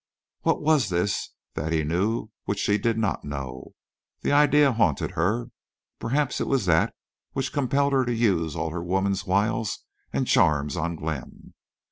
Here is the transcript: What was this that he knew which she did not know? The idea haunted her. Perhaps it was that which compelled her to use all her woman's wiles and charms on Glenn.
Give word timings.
What 0.41 0.63
was 0.63 0.89
this 0.89 1.29
that 1.53 1.71
he 1.71 1.83
knew 1.83 2.31
which 2.45 2.57
she 2.57 2.79
did 2.79 2.97
not 2.97 3.23
know? 3.23 3.75
The 4.21 4.31
idea 4.31 4.71
haunted 4.73 5.11
her. 5.11 5.51
Perhaps 5.99 6.41
it 6.41 6.47
was 6.47 6.65
that 6.65 6.95
which 7.33 7.53
compelled 7.53 7.93
her 7.93 8.03
to 8.05 8.11
use 8.11 8.55
all 8.55 8.71
her 8.71 8.83
woman's 8.83 9.27
wiles 9.27 9.85
and 10.11 10.25
charms 10.25 10.75
on 10.75 10.95
Glenn. 10.95 11.53